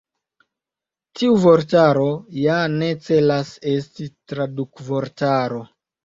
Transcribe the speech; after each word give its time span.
Tiu 1.19 1.33
vortaro 1.41 2.05
ja 2.43 2.55
ne 2.77 2.87
celas 3.07 3.51
esti 3.73 4.07
tradukvortaro. 4.33 5.61